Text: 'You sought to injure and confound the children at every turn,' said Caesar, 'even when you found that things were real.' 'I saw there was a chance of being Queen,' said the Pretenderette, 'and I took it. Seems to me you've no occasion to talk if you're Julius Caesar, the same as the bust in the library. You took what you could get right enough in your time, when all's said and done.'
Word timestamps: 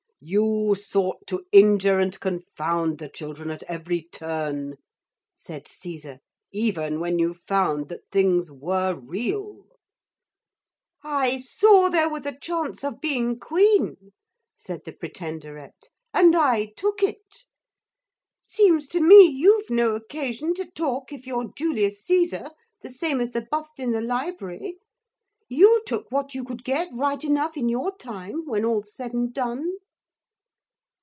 'You 0.23 0.75
sought 0.75 1.25
to 1.29 1.47
injure 1.51 1.97
and 1.97 2.19
confound 2.19 2.99
the 2.99 3.09
children 3.09 3.49
at 3.49 3.63
every 3.63 4.03
turn,' 4.03 4.75
said 5.35 5.67
Caesar, 5.67 6.19
'even 6.51 6.99
when 6.99 7.17
you 7.17 7.33
found 7.33 7.89
that 7.89 8.07
things 8.11 8.51
were 8.51 8.93
real.' 8.93 9.65
'I 11.03 11.37
saw 11.37 11.89
there 11.89 12.07
was 12.07 12.27
a 12.27 12.37
chance 12.37 12.83
of 12.83 13.01
being 13.01 13.39
Queen,' 13.39 14.13
said 14.55 14.83
the 14.85 14.93
Pretenderette, 14.93 15.89
'and 16.13 16.35
I 16.35 16.67
took 16.77 17.01
it. 17.01 17.45
Seems 18.43 18.85
to 18.89 18.99
me 19.01 19.23
you've 19.25 19.71
no 19.71 19.95
occasion 19.95 20.53
to 20.53 20.69
talk 20.69 21.11
if 21.11 21.25
you're 21.25 21.51
Julius 21.57 22.05
Caesar, 22.05 22.51
the 22.83 22.91
same 22.91 23.21
as 23.21 23.33
the 23.33 23.41
bust 23.41 23.79
in 23.79 23.89
the 23.89 24.01
library. 24.01 24.77
You 25.49 25.81
took 25.87 26.11
what 26.11 26.35
you 26.35 26.43
could 26.43 26.63
get 26.63 26.89
right 26.93 27.23
enough 27.23 27.57
in 27.57 27.67
your 27.69 27.97
time, 27.97 28.45
when 28.45 28.63
all's 28.63 28.93
said 28.93 29.13
and 29.15 29.33
done.' 29.33 29.77